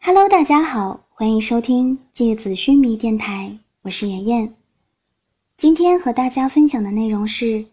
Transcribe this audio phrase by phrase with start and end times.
[0.00, 4.54] Hello，大家好，欢迎收听芥子须弥电台，我是妍妍。
[5.56, 7.64] 今天和大家分享的内容是：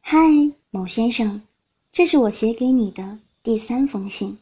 [0.00, 0.18] 嗨，
[0.70, 1.40] 某先生，
[1.90, 4.36] 这是我写给你的第三封信。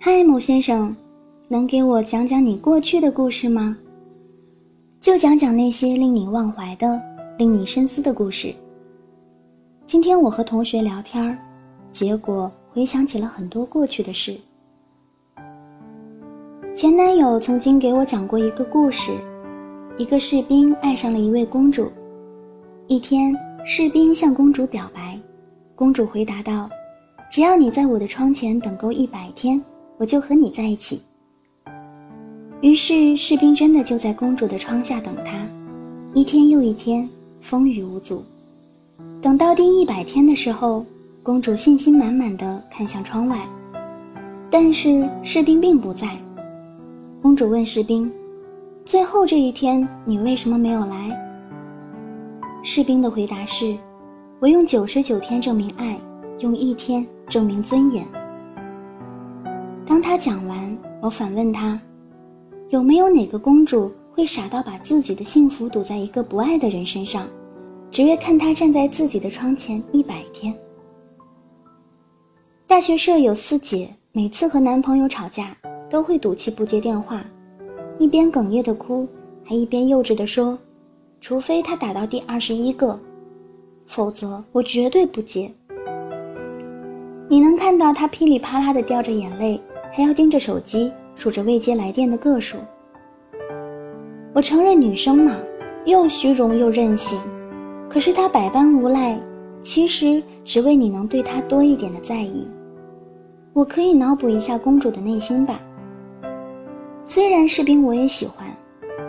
[0.00, 0.94] 嗨，某先生，
[1.48, 3.76] 能给我讲讲你过去的故事吗？
[5.00, 6.98] 就讲讲那些令你忘怀的、
[7.36, 8.54] 令你深思的故事。
[9.86, 11.36] 今天我和同学聊天儿，
[11.92, 14.36] 结果回想起了很多过去的事。
[16.74, 19.12] 前男友曾经给我讲过一个故事：
[19.96, 21.88] 一个士兵爱上了一位公主。
[22.88, 23.32] 一天，
[23.64, 25.16] 士兵向公主表白，
[25.76, 26.68] 公主回答道
[27.30, 29.62] ：“只要你在我的窗前等够一百天，
[29.96, 31.00] 我就和你在一起。”
[32.60, 35.46] 于是，士兵真的就在公主的窗下等她，
[36.12, 37.08] 一天又一天，
[37.40, 38.20] 风雨无阻。
[39.22, 40.84] 等到第一百天的时候，
[41.24, 43.38] 公主信心满满的看向窗外，
[44.50, 46.06] 但是士兵并不在。
[47.22, 48.12] 公主问士兵
[48.84, 51.18] ：“最后这一天，你为什么没有来？”
[52.62, 53.74] 士兵的回答是
[54.38, 55.98] ：“我用九十九天证明爱，
[56.40, 58.04] 用一天证明尊严。”
[59.86, 61.80] 当他讲完，我反问他。
[62.68, 67.26] 有没有哪个公主会傻到把自己的幸福赌在一个不爱的人身上，
[67.90, 70.54] 只为看他站在自己的窗前一百天？
[72.74, 75.56] 大学舍友四姐每次和男朋友吵架，
[75.88, 77.24] 都会赌气不接电话，
[78.00, 79.06] 一边哽咽的哭，
[79.44, 80.58] 还一边幼稚的说
[81.22, 82.98] ：“除非他打到第二十一个，
[83.86, 85.48] 否则我绝对不接。”
[87.30, 89.60] 你能看到她噼里啪啦的掉着眼泪，
[89.92, 90.90] 还要盯着手机。
[91.14, 92.56] 数着未接来电的个数，
[94.32, 95.36] 我承认女生嘛，
[95.84, 97.16] 又虚荣又任性，
[97.88, 99.16] 可是她百般无赖，
[99.62, 102.44] 其实只为你能对她多一点的在意。
[103.54, 105.60] 我可以脑补一下公主的内心吧。
[107.06, 108.44] 虽然士兵我也喜欢，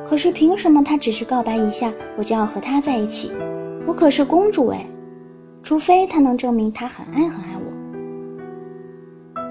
[0.07, 3.31] 可是凭什么他只是告白一下，我就要和他在一起？
[3.87, 4.85] 我可是公主哎，
[5.63, 9.41] 除非他能证明他很爱很爱我。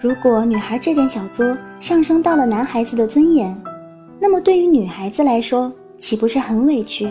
[0.00, 3.52] 如果女孩这点小作上升到了男孩子的尊严，
[4.20, 7.08] 那么对于女孩子来说，岂不是很委屈？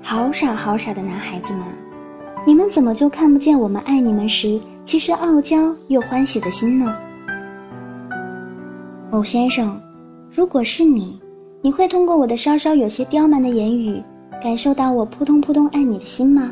[0.00, 1.62] 好傻好傻的男孩子们，
[2.48, 6.96] 你们怎么就看不见我们爱你们时，其实傲娇又欢喜的心呢？
[9.12, 9.78] 某先生，
[10.32, 11.20] 如果是你，
[11.60, 14.02] 你会通过我的稍稍有些刁蛮的言语，
[14.40, 16.50] 感受到我扑通扑通爱你的心吗？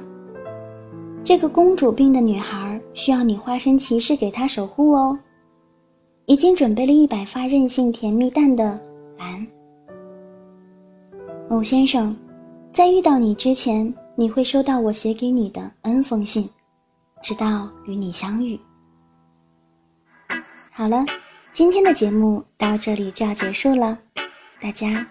[1.25, 5.19] 这个公主病的女孩需要你化身骑士给她守护哦。
[6.27, 8.79] 已经准备了一百发任性甜蜜弹的
[9.17, 9.47] 蓝。
[11.49, 12.15] 某先生，
[12.71, 16.49] 在遇到你之前，你会收到我写给你的 N 封信，
[17.23, 18.59] 直到与你相遇。
[20.73, 21.05] 好了，
[21.53, 23.99] 今天的节目到这里就要结束了，
[24.59, 25.07] 大家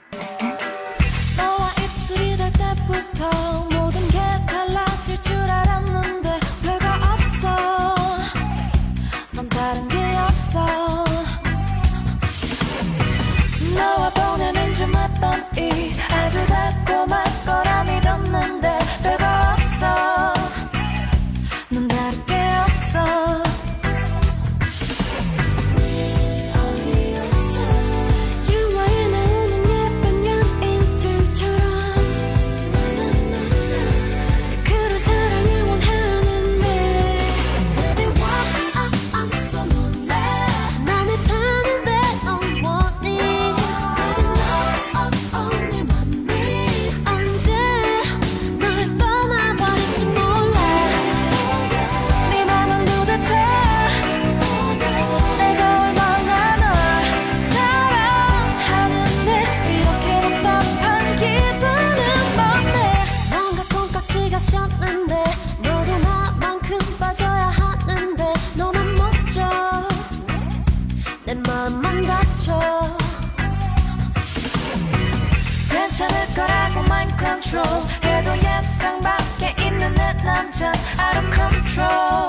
[77.46, 82.28] control 해도 예상 밖에 있는 내 남자 out of control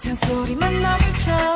[0.00, 1.53] 잔소리만 넘쳐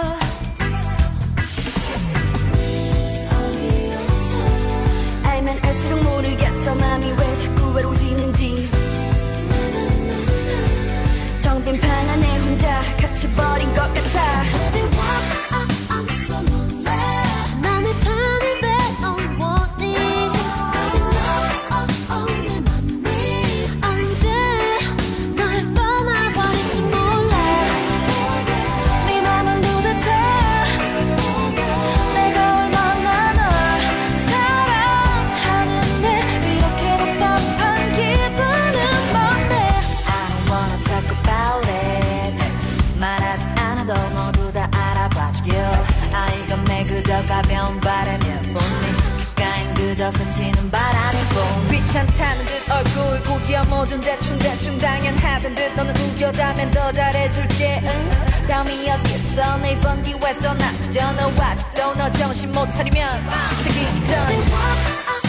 [43.88, 45.86] 나도 모두 다 알아봐줄게요.
[46.12, 53.64] 아이가 내 그저 가벼운 바람에 보니 가인 그저 스치는 바람이 보니 귀찮다는 듯 얼굴 고기야
[53.64, 58.46] 뭐든 대충 대충 당연하던 듯 너는 우겨다면 더 잘해줄게 응?
[58.46, 60.70] 다음이 어딨어 내 이번 기회 떠나.
[60.82, 63.26] 그저 너 아직도 너 정신 못 차리면.
[63.62, 65.27] 자기 직전.